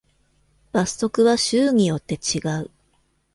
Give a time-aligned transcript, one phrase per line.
[0.71, 2.71] 罰則は州によって違う。